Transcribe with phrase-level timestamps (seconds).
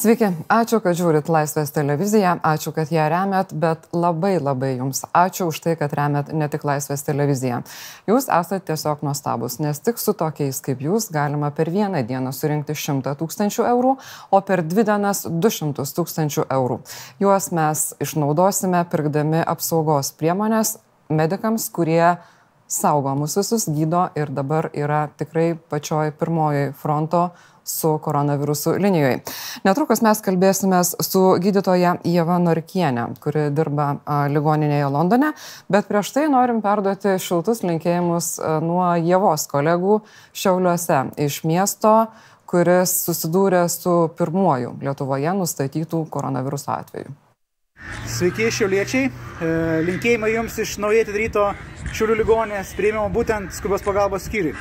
[0.00, 5.50] Sveiki, ačiū, kad žiūrit Laisvės televiziją, ačiū, kad ją remet, bet labai labai jums ačiū
[5.50, 7.58] už tai, kad remet ne tik Laisvės televiziją.
[8.08, 12.72] Jūs esate tiesiog nuostabus, nes tik su tokiais kaip jūs galima per vieną dieną surinkti
[12.72, 13.92] 100 tūkstančių eurų,
[14.32, 16.80] o per dvi dienas 200 tūkstančių eurų.
[17.20, 20.78] Juos mes išnaudosime pirkdami apsaugos priemonės
[21.12, 22.16] medikams, kurie
[22.70, 27.26] saugo mūsų visus, gydo ir dabar yra tikrai pačioj pirmoji fronto
[27.70, 29.20] su koronavirusu linijoje.
[29.64, 33.92] Netrukus mes kalbėsime su gydytoja Jeva Norkienė, kuri dirba
[34.32, 35.32] ligoninėje Londone,
[35.70, 38.34] bet prieš tai norim perduoti šiltus linkėjimus
[38.66, 40.00] nuo Jevos kolegų
[40.36, 41.94] Šiauliuose iš miesto,
[42.50, 47.14] kuris susidūrė su pirmuoju Lietuvoje nustatytų koronaviruso atveju.
[48.10, 49.08] Sveiki, šiauliečiai.
[49.08, 49.50] E,
[49.86, 51.46] linkėjimai jums iš naujai atidaryto
[51.90, 54.52] Šiaulių ligonės prieimimo būtent skubos pagalbos skyriui.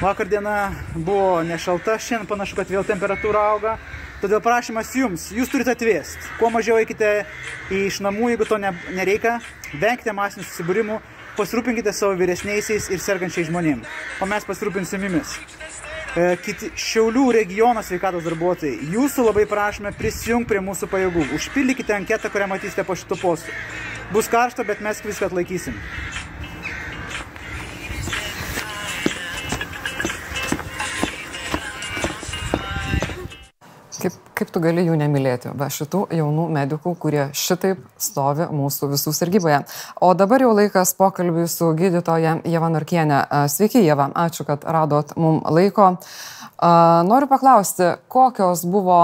[0.00, 3.74] Vakar diena buvo nešalta, šiandien panašu, kad vėl temperatūra auga.
[4.22, 6.30] Todėl prašymas jums, jūs turite atvėsti.
[6.38, 7.26] Kuo mažiau eikite
[7.68, 9.34] iš namų, jeigu to ne, nereikia.
[9.76, 10.96] Vengite masinių susibūrimų,
[11.36, 13.92] pasirūpinkite savo vyresniaisiais ir sergančiais žmonėmis.
[14.24, 15.36] O mes pasirūpinsim jumis.
[16.16, 21.28] E, kiti Šiaulių regiono sveikatos darbuotojai, jūsų labai prašome prisijungti prie mūsų pajėgų.
[21.36, 23.60] Užpildykite anketą, kurią matysite po šitų postų.
[24.16, 25.76] Bus karšta, bet mes viską atlaikysim.
[34.40, 39.58] Kaip, tu gali jų nemylėti, va šitų jaunų medikų, kurie šitaip stovi mūsų visų sargyboje.
[40.00, 43.18] O dabar jau laikas pokalbiui su gydytoja Jeva Narkienė.
[43.52, 45.90] Sveiki, Jeva, ačiū, kad radot mum laiko.
[47.12, 49.02] Noriu paklausti, kokios buvo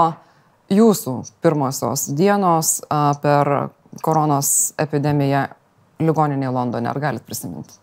[0.73, 2.79] jūsų pirmosios dienos
[3.21, 3.53] per
[4.01, 5.51] koronos epidemiją
[6.01, 7.77] ligoninėje Londone, ar galit prisiminti?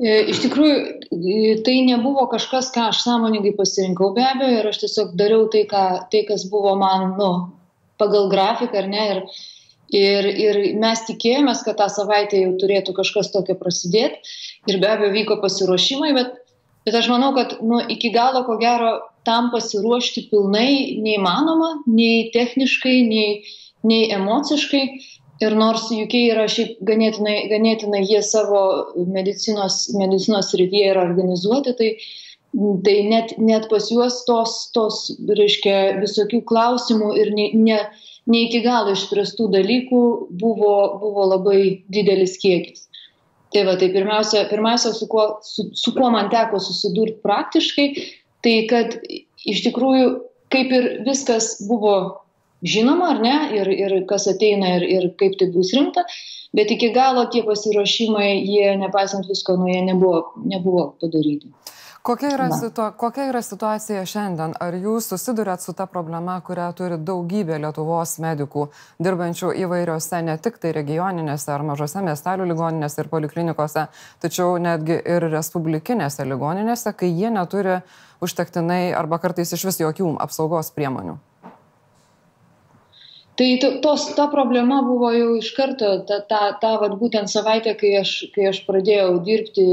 [0.00, 0.76] E, iš tikrųjų,
[1.12, 5.66] e, tai nebuvo kažkas, ką aš sąmoningai pasirinkau be abejo ir aš tiesiog dariau tai,
[5.68, 7.30] ką, tai kas buvo man nu,
[8.00, 9.04] pagal grafiką ar ne.
[9.10, 9.20] Ir,
[10.00, 14.22] ir, ir mes tikėjomės, kad tą savaitę jau turėtų kažkas tokio prasidėti
[14.70, 16.32] ir be abejo vyko pasiruošimai, bet,
[16.86, 18.94] bet aš manau, kad nu, iki galo ko gero
[19.28, 23.40] tam pasiruošti pilnai neįmanoma, nei techniškai, nei,
[23.84, 24.84] nei emociškai.
[25.40, 28.60] Ir nors UK yra šiaip ganėtinai, ganėtinai jie savo
[29.08, 31.88] medicinos, medicinos rytyje yra organizuoti, tai,
[32.84, 35.00] tai net, net pas juos tos, tos,
[35.40, 37.80] reiškia, visokių klausimų ir ne, ne,
[38.28, 40.04] ne iki galo išspręstų dalykų
[40.42, 42.90] buvo, buvo labai didelis kiekis.
[43.50, 47.86] Tai va, tai pirmiausia, pirmiausia su, kuo, su, su kuo man teko susidurti praktiškai,
[48.44, 49.00] tai kad
[49.48, 50.18] iš tikrųjų
[50.52, 51.94] kaip ir viskas buvo
[52.62, 56.04] žinoma, ar ne, ir, ir kas ateina ir, ir kaip tai bus rimta,
[56.56, 61.52] bet iki galo tie pasiruošimai, jie, nepaisant visko, nu, jie nebuvo, nebuvo padaryti.
[62.02, 64.54] Kokia yra, situa kokia yra situacija šiandien?
[64.64, 68.70] Ar jūs susidurėt su ta problema, kurią turi daugybė Lietuvos medikų,
[69.04, 73.86] dirbančių įvairiose, ne tik tai regioninėse ar mažose miestelių ligoninėse ir poliklinikose,
[74.24, 77.82] tačiau netgi ir respublikinėse ligoninėse, kai jie neturi
[78.24, 81.20] užtektinai arba kartais iš vis jokių apsaugos priemonių?
[83.40, 87.94] Tai tos, ta problema buvo jau iš karto, ta, ta, ta vat, būtent savaitė, kai
[88.02, 89.64] aš, kai aš pradėjau dirbti,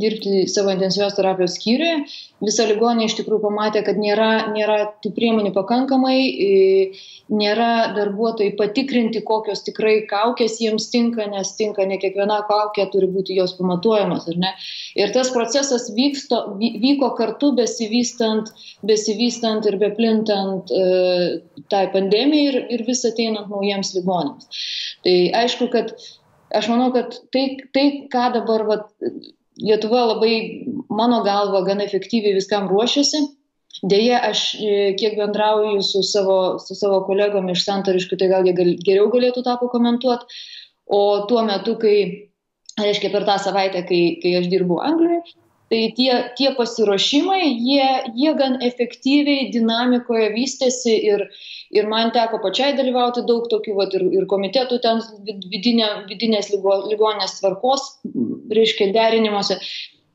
[0.00, 2.04] dirbti savo intensyvios terapijos skyriuje,
[2.44, 6.18] visa ligonė iš tikrųjų pamatė, kad nėra, nėra tų priemonių pakankamai,
[7.30, 13.36] nėra darbuotojai patikrinti, kokios tikrai kaukės jiems tinka, nes tinka ne kiekviena kaukė turi būti
[13.38, 14.28] jos pamatuojamas.
[14.98, 18.50] Ir tas procesas vyksto, vyko kartu besivystant,
[18.86, 20.84] besivystant ir beplintant e,
[21.72, 24.64] tai pandemijai ir, ir vis ateinant naujiems ligonėms.
[25.04, 25.94] Tai aišku, kad
[26.54, 27.44] aš manau, kad tai,
[27.74, 28.88] tai ką dabar vat,
[29.60, 30.34] Lietuva labai,
[30.88, 33.22] mano galva, gan efektyviai viskam ruošiasi.
[33.90, 38.54] Deja, aš e, kiek bendrauju su savo, su savo kolegom iš santariškų, tai gal jie
[38.56, 40.40] gal, geriau galėtų tą pakomentuoti.
[40.90, 41.94] O tuo metu, kai
[42.80, 45.22] reiškia per tą savaitę, kai, kai aš dirbu Anglijoje,
[45.70, 47.86] tai tie, tie pasiruošimai, jie,
[48.18, 51.22] jie gan efektyviai dinamikoje vystėsi ir,
[51.70, 55.02] ir man teko pačiai dalyvauti daug tokių vat, ir, ir komitetų ten
[55.52, 57.86] vidinė, vidinės lygo, ligonės tvarkos,
[58.56, 59.58] reiškia, derinimuose.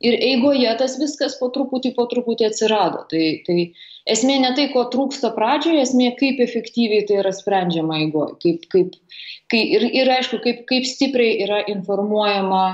[0.06, 3.06] Ir eigoje tas viskas po truputį, po truputį atsirado.
[3.12, 3.60] Tai, tai
[4.12, 8.36] esmė ne tai, ko trūksta pradžioje, esmė kaip efektyviai tai yra sprendžiama eigoje.
[8.44, 9.22] Kaip, kaip,
[9.54, 12.66] kai, ir, ir aišku, kaip, kaip stipriai yra informuojama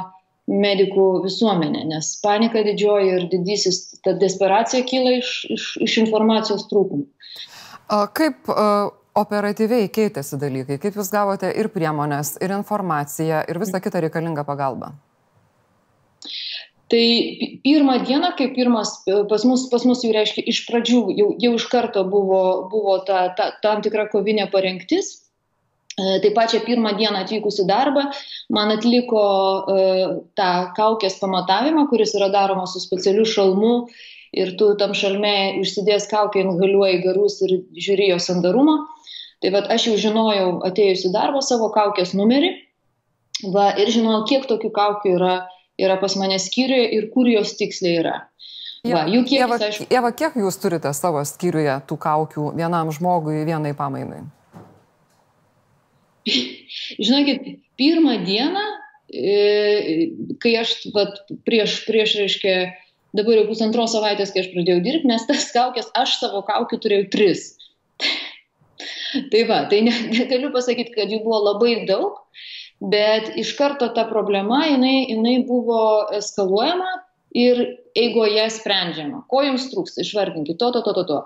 [0.51, 7.05] medikų visuomenė, nes panika didžioji ir didysis, ta desperacija kyla iš, iš, iš informacijos trūkumų.
[8.17, 8.49] Kaip
[9.19, 10.79] operatyviai keitėsi dalykai?
[10.81, 14.93] Kaip jūs gavote ir priemonės, ir informaciją, ir visą kitą reikalingą pagalbą?
[16.91, 17.07] Tai
[17.63, 18.89] pirmą dieną, kai pirmas
[19.29, 22.41] pas mus, pas mus jau reiškia, iš pradžių jau, jau iš karto buvo,
[22.71, 25.13] buvo ta, ta, tam tikra kovinė parengtis.
[25.95, 28.03] E, tai pačią pirmą dieną atvykus į darbą,
[28.51, 30.01] man atliko uh,
[30.39, 33.71] tą kaukės pamatavimą, kuris yra daromas su specialiu šalmu
[34.35, 37.55] ir tu tam šalme užsidės kaukę, inhaliuoji garus ir
[37.87, 38.81] žiūri jo sandarumą.
[39.39, 42.51] Tai vad aš jau žinojau atėjus į darbą savo kaukės numerį
[43.55, 47.55] va, ir žinojau, kiek tokių kaukių yra uh, yra pas mane skyriuje ir kur jos
[47.59, 48.17] tiksliai yra.
[48.81, 49.85] Va, jų kiekis, Eva, aišku.
[49.93, 54.23] Eva, kiek jūs turite savo skyriuje tų kaukių vienam žmogui, vienai pamainai?
[57.05, 57.45] Žinokit,
[57.77, 58.63] pirmą dieną,
[59.13, 59.35] e,
[60.41, 62.55] kai aš vat, prieš, prieš, reiškia,
[63.17, 67.07] dabar jau pusantros savaitės, kai aš pradėjau dirbti, nes tas kaukės, aš savo kaukių turėjau
[67.13, 67.47] tris.
[69.31, 72.17] tai va, tai ne, negaliu pasakyti, kad jų buvo labai daug,
[72.81, 75.81] bet iš karto ta problema jinai, jinai buvo
[76.17, 76.91] eskaluojama
[77.37, 77.63] ir
[77.95, 79.23] eigoje sprendžiama.
[79.31, 81.19] Ko jums trūksta, išvardinkit to, to, to, to, to.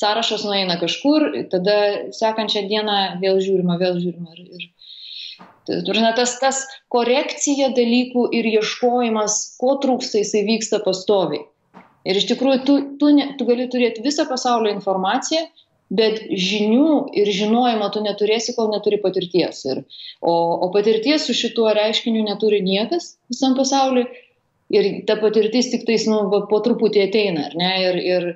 [0.00, 1.76] Sąrašas nueina kažkur, tada
[2.16, 4.32] sekančią dieną vėl žiūrima, vėl žiūrima.
[4.38, 4.70] Ir,
[5.76, 6.62] ir tas, tas
[6.94, 11.44] korekcija dalykų ir ieškojimas, ko trūksta, jisai vyksta pastoviai.
[12.08, 15.42] Ir iš tikrųjų, tu, tu, ne, tu gali turėti visą pasaulio informaciją,
[15.90, 19.64] bet žinių ir žinojimo tu neturėsi, kol neturi patirties.
[19.66, 19.82] Ir,
[20.22, 24.06] o, o patirties su šituo reiškiniu neturi niekas visam pasauliu.
[24.70, 27.72] Ir ta patirtis tik tais nu, po truputį ateina, ar ne?
[27.88, 28.28] Ir, ir,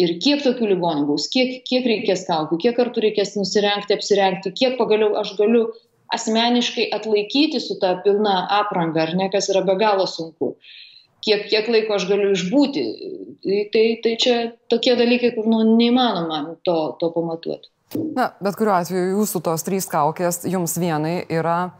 [0.00, 4.80] ir kiek tokių ligonių bus, kiek, kiek reikės kaukių, kiek kartų reikės nusirengti, apsirengti, kiek
[4.80, 5.66] pagaliau aš galiu
[6.16, 10.54] asmeniškai atlaikyti su tą pilna apranga, ar ne, kas yra be galo sunku
[11.24, 12.84] kiek, kiek laiko aš galiu išbūti.
[13.44, 14.36] Tai, tai, tai čia
[14.70, 17.70] tokie dalykai, kur nu, neįmanoma to, to pamatuoti.
[18.16, 21.70] Na, bet kuriuo atveju jūsų tos trys kaukės jums vienai yra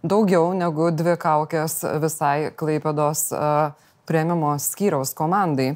[0.00, 3.74] daugiau negu dvi kaukės visai Klaipėdos uh,
[4.08, 5.74] prieimimo skyriaus komandai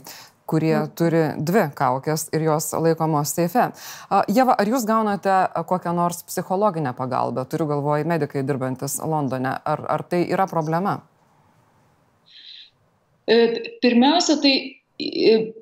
[0.52, 0.90] kurie mm.
[0.98, 3.69] turi dvi kaukės ir jos laikomos seife.
[4.08, 5.36] Uh, Jeva, ar jūs gaunate
[5.69, 10.98] kokią nors psichologinę pagalbą, turiu galvoje medikai dirbantis Londone, ar, ar tai yra problema?
[13.26, 13.36] E,
[13.82, 14.54] pirmiausia, tai
[14.98, 15.52] e,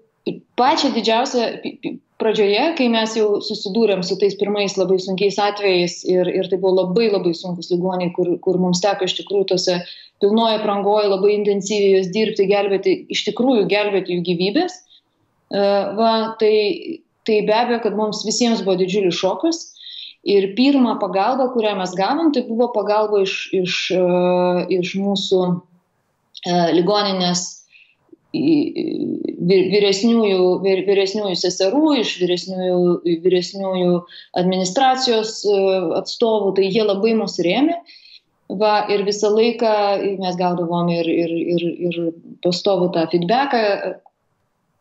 [0.57, 1.47] pačią didžiausią
[2.21, 6.83] pradžioje, kai mes jau susidūrėm su tais pirmais labai sunkiais atvejais ir, ir tai buvo
[6.83, 9.79] labai labai sunkus ligoniai, kur, kur mums teko iš tikrųjų tose
[10.21, 15.65] pilnoje prangoje labai intensyviai juos dirbti, gelbėti, iš tikrųjų gelbėti jų gyvybės, e,
[16.01, 16.55] va, tai,
[17.29, 19.67] tai be abejo, kad mums visiems buvo didžiulis šokas.
[20.29, 23.77] Ir pirmą pagalbą, kurią mes gavom, tai buvo pagalba iš, iš,
[24.77, 25.39] iš mūsų
[26.47, 27.49] ligoninės
[28.33, 33.97] vyresniųjų, vyresniųjų seserų, iš vyresniųjų, vyresniųjų
[34.39, 35.57] administracijos e,
[35.99, 37.81] atstovų, tai jie labai mus rėmė.
[38.61, 39.73] Va, ir visą laiką
[40.19, 42.13] mes gaudavom ir, ir, ir, ir
[42.43, 43.61] pastovų tą feedbacką,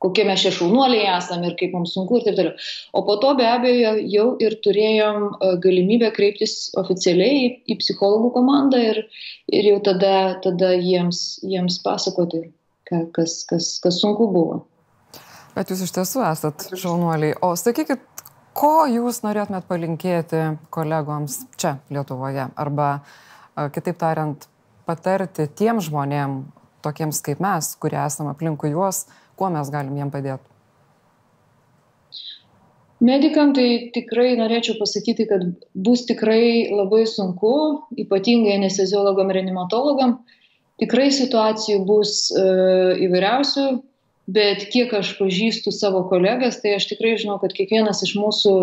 [0.04, 2.68] kokie mes šie šaunuoliai esame ir kaip mums sunku ir taip toliau.
[2.96, 8.80] O po to be abejo jau ir turėjom e, galimybę kreiptis oficialiai į, psichologų komandą
[8.92, 9.04] ir,
[9.52, 12.48] ir jau tada, tada jiems, jiems pasakoti
[12.90, 14.64] kas, kas, kas sunku buvo.
[15.56, 17.36] Bet jūs iš tiesų esat šaunuoliai.
[17.44, 18.02] O sakykit,
[18.58, 22.48] ko jūs norėtumėt palinkėti kolegoms čia Lietuvoje?
[22.56, 23.02] Arba
[23.76, 24.48] kitaip tariant,
[24.88, 26.44] patarti tiem žmonėm,
[26.86, 29.04] tokiems kaip mes, kurie esame aplinkui juos,
[29.40, 30.46] kuo mes galim jiem padėti?
[33.00, 35.46] Medikam tai tikrai norėčiau pasakyti, kad
[35.88, 37.54] bus tikrai labai sunku,
[38.04, 40.18] ypatingai anesteziologam, reanimatologam,
[40.80, 42.44] Tikrai situacijų bus e,
[43.04, 43.66] įvairiausių,
[44.32, 48.54] bet kiek aš pažįstu savo kolegas, tai aš tikrai žinau, kad kiekvienas iš mūsų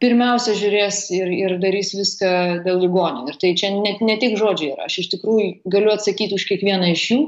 [0.00, 2.30] pirmiausia žiūrės ir, ir darys viską
[2.64, 3.26] dėl ligonio.
[3.30, 4.88] Ir tai čia net ne tik žodžiai yra.
[4.88, 7.20] Aš iš tikrųjų galiu atsakyti už kiekvieną iš jų.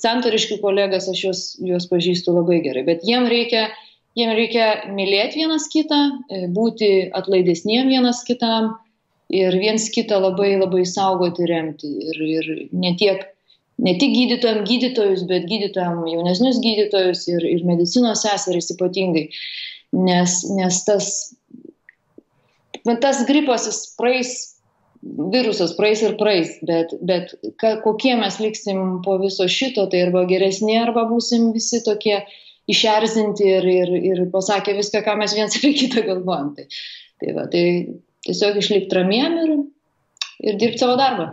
[0.00, 3.66] Santariškių kolegas aš juos, juos pažįstu labai gerai, bet jiem reikia,
[4.16, 5.98] jiem reikia mylėti vienas kitą,
[6.32, 8.72] e, būti atlaidesniem vienas kitam
[9.28, 11.92] ir viens kitą labai labai saugoti, remti.
[12.08, 13.26] Ir, ir ne, tiek,
[13.82, 19.28] ne tik gydytojam gydytojus, bet gydytojam jaunesnius gydytojus ir, ir medicinos seserys ypatingai.
[19.96, 21.10] Nes, nes tas,
[23.02, 24.32] tas gripas jis praeis,
[25.32, 30.24] virusas praeis ir praeis, bet, bet ka, kokie mes liksim po viso šito, tai arba
[30.30, 32.20] geresni, arba būsim visi tokie
[32.70, 36.52] išerzinti ir, ir, ir pasakę viską, ką mes viens apie kitą galvojam.
[36.56, 36.66] Tai,
[37.22, 37.64] tai, va, tai
[38.26, 39.52] tiesiog išlikti ramiem ir,
[40.50, 41.30] ir dirbti savo darbą.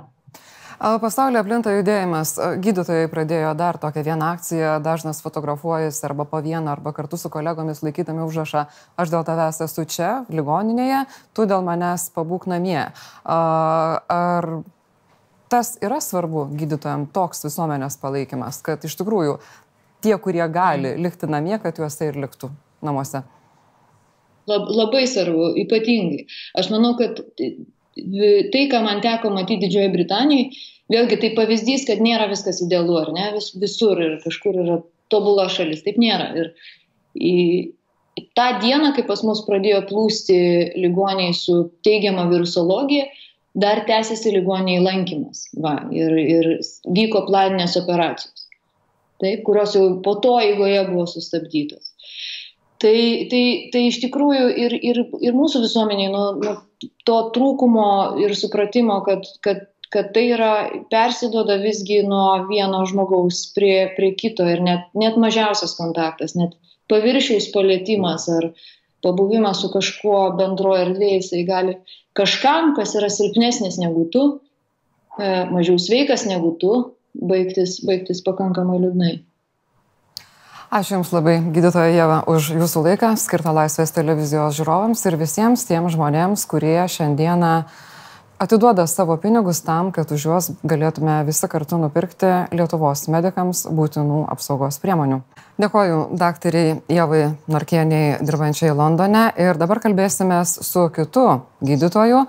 [0.79, 2.33] Pasaulyje plinta judėjimas.
[2.63, 7.83] Gydytojai pradėjo dar tokią vieną akciją, dažnas fotografuojasi arba po vieną, arba kartu su kolegomis
[7.85, 8.65] laikydami užrašą,
[8.97, 11.03] aš dėl tavęs esu čia, ligoninėje,
[11.33, 12.89] tu dėl manęs pabūk namie.
[13.23, 14.49] Ar
[15.53, 19.37] tas yra svarbu gydytojams, toks visuomenės palaikymas, kad iš tikrųjų
[20.03, 22.49] tie, kurie gali likti namie, kad juose ir liktų
[22.83, 23.23] namuose.
[24.49, 26.25] Lab, labai svarbu, ypatingai.
[26.59, 27.21] Aš manau, kad
[27.95, 30.49] tai, ką man teko matyti Didžiojo Britanijoje,
[30.93, 34.81] vėlgi tai pavyzdys, kad nėra viskas idealu, ar ne, Vis, visur ir kažkur yra
[35.13, 36.31] tobula šalis, taip nėra.
[36.39, 36.51] Ir
[37.13, 37.35] į,
[38.37, 40.37] tą dieną, kai pas mus pradėjo plūsti
[40.79, 43.07] ligoniai su teigiama virusologija,
[43.53, 45.47] dar tęsiasi ligoniai lankymas.
[45.61, 46.51] Va, ir, ir
[46.97, 48.47] vyko planinės operacijos,
[49.21, 51.93] taip, kurios jau po to eigoje buvo sustabdytos.
[52.83, 52.97] Tai,
[53.31, 56.55] tai, tai iš tikrųjų ir, ir, ir mūsų visuomeniai nu, nu,
[57.07, 57.87] to trūkumo
[58.23, 60.53] ir supratimo, kad, kad, kad tai yra
[60.91, 66.55] persiduoda visgi nuo vieno žmogaus prie, prie kito ir net, net mažiausias kontaktas, net
[66.91, 68.51] paviršiaus palėtimas ar
[69.03, 71.77] pabuvimas su kažkuo bendroje erdvėje, jisai gali
[72.17, 74.23] kažkam, kas yra silpnesnis negu tu,
[75.19, 76.73] e, mažiau sveikas negu tu,
[77.13, 79.13] baigtis, baigtis pakankamai liūdnai.
[80.73, 85.93] Ačiū Jums labai, gydytoja Jėva, už Jūsų laiką skirtą Laisvės televizijos žiūrovams ir visiems tiems
[85.93, 87.51] žmonėms, kurie šiandieną
[88.41, 94.79] atiduoda savo pinigus tam, kad už juos galėtume visi kartu nupirkti Lietuvos medikams būtinų apsaugos
[94.81, 95.19] priemonių.
[95.61, 97.21] Dėkoju daktariai Jėvai
[97.53, 101.27] Narkieniai dirbančiai Londone ir dabar kalbėsime su kitu
[101.61, 102.23] gydytoju.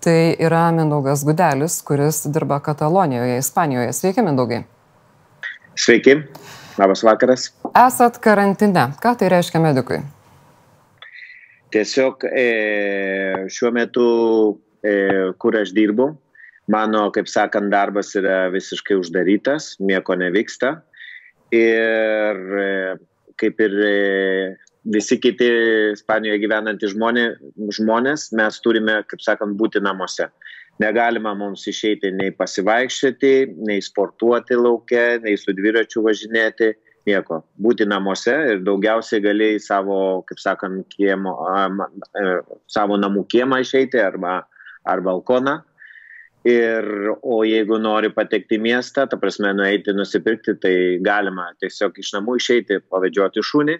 [0.00, 3.92] Tai yra Mindaugas Gudelis, kuris dirba Katalonijoje, Ispanijoje.
[3.92, 4.62] Sveiki, Mindaugai.
[5.76, 6.16] Sveiki.
[6.80, 7.50] Labas vakaras.
[7.76, 8.86] Esat karantine.
[9.02, 9.98] Ką tai reiškia medikui?
[11.74, 12.46] Tiesiog e,
[13.52, 14.06] šiuo metu,
[14.80, 14.94] e,
[15.42, 16.06] kur aš dirbu,
[16.72, 20.78] mano, kaip sakant, darbas yra visiškai uždarytas, nieko nevyksta.
[21.52, 22.72] Ir e,
[23.42, 23.94] kaip ir e,
[24.96, 25.50] visi kiti
[25.92, 27.36] Ispanijoje gyvenantys žmonės,
[27.76, 30.30] žmonės, mes turime, kaip sakant, būti namuose.
[30.80, 33.32] Negalima mums išeiti nei pasivaikščioti,
[33.68, 36.70] nei sportuoti laukia, nei su dviračiu važinėti,
[37.08, 37.42] nieko.
[37.60, 41.34] Būti namuose ir daugiausiai gali į savo, kaip sakant, kiemo,
[42.16, 42.38] e,
[42.70, 44.40] savo namų kiemą išeiti arba
[44.88, 45.60] ar balkoną.
[46.48, 46.86] Ir,
[47.20, 52.38] o jeigu nori patekti į miestą, ta prasme, nueiti nusipirkti, tai galima tiesiog iš namų
[52.40, 53.76] išeiti, pavedžioti šunį,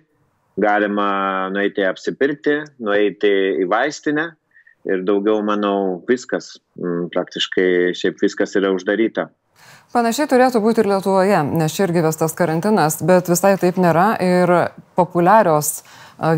[0.61, 1.09] galima
[1.54, 3.30] nueiti apsipirkti, nueiti
[3.64, 4.26] į vaistinę,
[4.88, 9.28] ir daugiau, manau, viskas, mm, praktiškai šiaip viskas yra uždaryta.
[9.90, 14.52] Panašiai turėtų būti ir Lietuvoje, nes čia irgi vestas karantinas, bet visai taip nėra ir
[14.94, 15.82] populiarios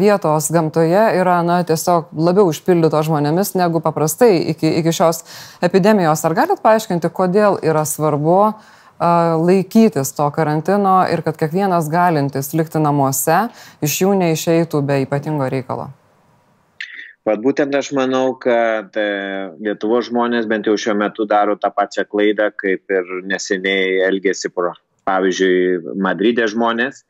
[0.01, 5.25] vietos gamtoje yra na, tiesiog labiau užpildytos žmonėmis negu paprastai iki, iki šios
[5.61, 6.25] epidemijos.
[6.25, 8.55] Ar galit paaiškinti, kodėl yra svarbu uh,
[9.43, 13.49] laikytis to karantino ir kad kiekvienas galintis likti namuose
[13.83, 15.91] iš jų neišeitų be ypatingo reikalo?
[17.29, 19.09] Vat būtent aš manau, kad e,
[19.63, 24.51] Lietuvo žmonės bent jau šiuo metu daro tą pačią klaidą, kaip ir neseniai elgėsi,
[25.07, 27.05] pavyzdžiui, Madride žmonės.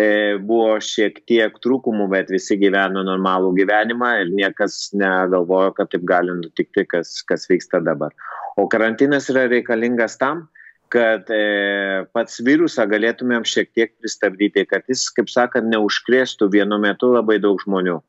[0.00, 6.06] E, buvo šiek tiek trūkumų, bet visi gyveno normalų gyvenimą ir niekas negalvojo, kad taip
[6.08, 8.14] gali nutikti, kas, kas vyksta dabar.
[8.56, 10.46] O karantinas yra reikalingas tam,
[10.94, 17.12] kad e, pats virusą galėtumėm šiek tiek pristabdyti, kad jis, kaip sakant, neužkrėstų vienu metu
[17.12, 18.00] labai daug žmonių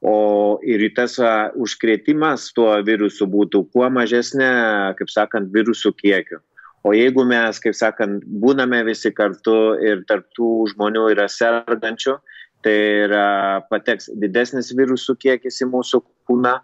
[0.00, 1.18] o ir tas
[1.60, 4.50] užkrėtimas tuo virusu būtų kuo mažesnė,
[4.98, 6.40] kaip sakant, virusų kiekiu.
[6.82, 12.16] O jeigu mes, kaip sakant, būname visi kartu ir tarptų žmonių yra sergančių,
[12.64, 13.26] tai yra
[13.68, 16.56] pateks didesnis virusų kiekis į mūsų kūną,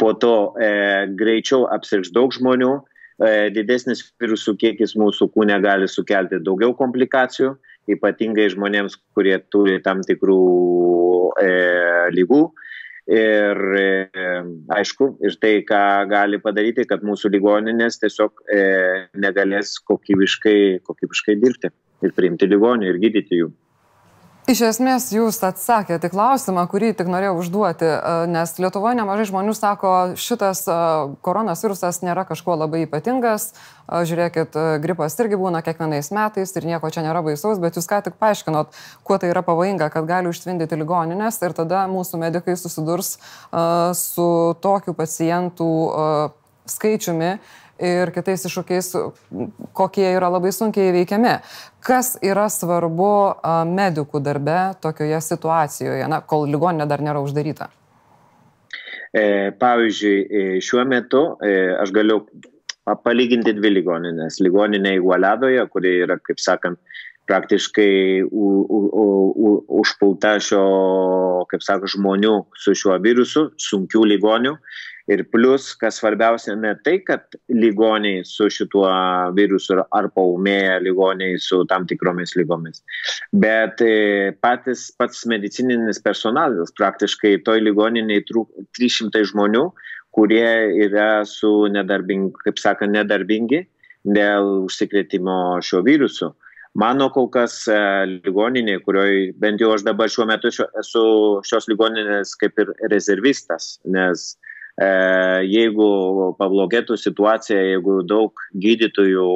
[0.00, 2.74] po to e, greičiau apsirgs daug žmonių,
[3.24, 7.54] e, didesnis virusų kiekis mūsų kūne gali sukelti daugiau komplikacijų,
[7.88, 10.40] ypatingai žmonėms, kurie turi tam tikrų
[11.40, 11.48] e,
[12.12, 12.42] lygų
[13.10, 13.86] ir e,
[14.72, 18.62] aišku, ir tai, ką gali padaryti, kad mūsų ligoninės tiesiog e,
[19.20, 21.72] negalės kokybiškai, kokybiškai dirbti
[22.04, 23.50] ir priimti ligonių ir gydyti jų.
[24.44, 29.92] Iš esmės, jūs atsakėte klausimą, kurį tik norėjau užduoti, e, nes Lietuvoje nemažai žmonių sako,
[30.20, 30.74] šitas e,
[31.24, 33.54] koronas virusas nėra kažkuo labai ypatingas.
[33.54, 38.02] E, žiūrėkit, gripas irgi būna kiekvienais metais ir nieko čia nėra baisaus, bet jūs ką
[38.04, 43.16] tik paaiškinot, kuo tai yra pavojinga, kad gali užtvindyti ligoninės ir tada mūsų medikai susidurs
[43.96, 45.72] su tokiu pacientų
[46.68, 47.38] skaičiumi
[47.82, 48.90] ir kitais iššūkiais,
[49.76, 51.36] kokie yra labai sunkiai įveikiami.
[51.84, 53.14] Kas yra svarbu
[53.70, 57.70] medikų darbe tokioje situacijoje, na, kol ligoninė dar nėra uždaryta?
[59.14, 62.24] E, pavyzdžiui, e, šiuo metu e, aš galiu
[63.04, 64.40] palyginti dvi ligoninės.
[64.44, 66.80] Ligoninė Igualadoje, kuri yra, kaip sakant,
[67.26, 68.80] praktiškai u, u,
[69.34, 70.64] u, užpulta šio,
[71.50, 74.56] kaip sako, žmonių su šiuo virusu, sunkių ligonių.
[75.12, 78.88] Ir plus, kas svarbiausia, ne tai, kad ligoniai su šituo
[79.36, 82.80] virusu ar paumėja ligoniai su tam tikromis lygomis,
[83.36, 88.48] bet e, patys, pats medicininis personalas, praktiškai toj ligoniniai trūk
[88.80, 89.66] 300 žmonių,
[90.16, 90.48] kurie
[90.86, 93.66] yra su nedarbingi, kaip sakant, nedarbingi
[94.04, 96.32] dėl užsikrėtimo šio virusu.
[96.74, 97.76] Mano kol kas e,
[98.26, 101.02] ligoninė, kurioje bent jau aš dabar šiuo metu esu
[101.46, 104.24] šios ligoninės kaip ir rezervistas, nes
[104.82, 104.88] e,
[105.46, 105.86] jeigu
[106.40, 109.28] pablogėtų situacija, jeigu daug gydytojų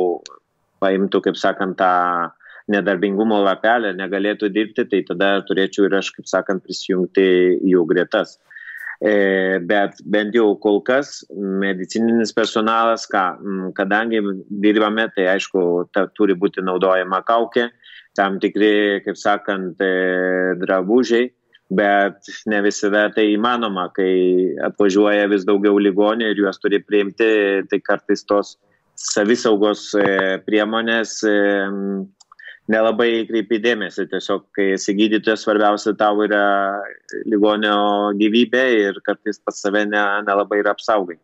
[0.83, 2.35] paimtų, kaip sakant, tą
[2.75, 7.29] nedarbingumo lapelę, negalėtų dirbti, tai tada turėčiau ir aš, kaip sakant, prisijungti
[7.71, 8.35] jų gretas.
[8.99, 14.19] E, bet bent jau kol kas medicininis personalas, ką, kadangi
[14.51, 17.69] dirbame, tai aišku, ta, turi būti naudojama kaukė,
[18.19, 21.31] tam tikri, kaip sakant, e, drabužiai,
[21.71, 27.31] bet ne visada tai įmanoma, kai atvažiuoja vis daugiau ligonių ir juos turi priimti,
[27.71, 28.57] tai kartais tos
[28.99, 31.21] savisaugos e, priemonės
[32.73, 34.09] nelabai kreipi dėmesį.
[34.13, 36.43] Tiesiog, kai esi gydytojas, svarbiausia tau yra
[37.29, 37.79] ligonio
[38.21, 41.19] gyvybė ir kartais pas save ne, nelabai yra apsaugai.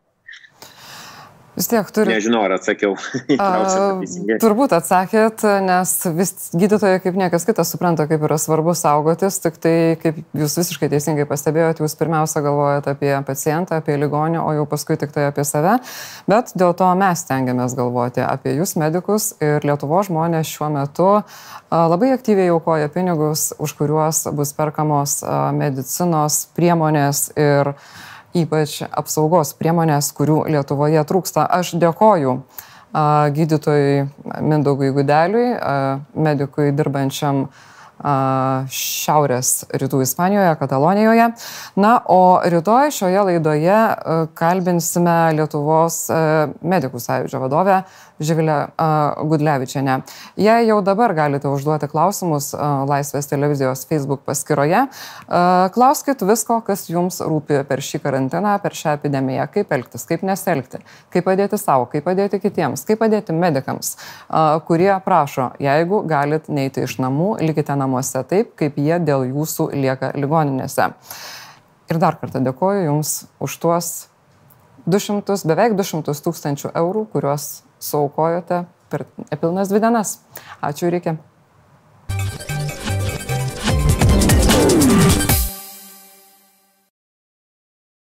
[1.54, 2.10] Vis tiek turi.
[2.10, 2.96] Nežinau, ar atsakiau.
[3.38, 3.48] A,
[4.42, 9.74] turbūt atsakėt, nes vis gydytojai kaip niekas kitas supranta, kaip yra svarbu saugotis, tik tai,
[10.02, 14.98] kaip jūs visiškai teisingai pastebėjote, jūs pirmiausia galvojate apie pacientą, apie ligonį, o jau paskui
[14.98, 15.76] tik tai apie save.
[16.30, 21.10] Bet dėl to mes tengiamės galvoti apie jūs medikus ir Lietuvo žmonės šiuo metu
[21.70, 25.20] labai aktyviai aukoja pinigus, už kuriuos bus perkamos
[25.54, 27.74] medicinos priemonės ir
[28.34, 31.46] ypač apsaugos priemonės, kurių Lietuvoje trūksta.
[31.46, 32.38] Aš dėkoju
[33.34, 34.08] gydytojui
[34.42, 35.54] Mindaugui Gudeliui,
[36.14, 37.46] medikui dirbančiam
[38.74, 41.28] Šiaurės rytų Ispanijoje, Katalonijoje.
[41.78, 43.78] Na, o rytoj šioje laidoje
[44.34, 46.00] kalbinsime Lietuvos
[46.58, 47.78] medikų sąjūdžio vadovę
[48.20, 48.68] Živilę
[49.24, 50.02] Gudlevičianę.
[50.36, 52.52] Jei jau dabar galite užduoti klausimus
[52.86, 54.84] Laisvės televizijos Facebook paskyroje,
[55.74, 60.78] klauskit visko, kas jums rūpi per šį karantiną, per šią epidemiją, kaip elgtis, kaip neselgti,
[61.10, 63.96] kaip padėti savo, kaip padėti kitiems, kaip padėti medikams,
[64.70, 70.14] kurie prašo, jeigu galit neiti iš namų, likite namuose taip, kaip jie dėl jūsų lieka
[70.14, 70.92] ligoninėse.
[71.90, 73.92] Ir dar kartą dėkoju Jums už tuos
[74.86, 80.18] 200, beveik 200 tūkstančių eurų, kuriuos suaukojote per nepilnas dvi dienas.
[80.62, 81.16] Ačiū ir iki.